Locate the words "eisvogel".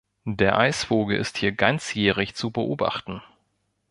0.57-1.15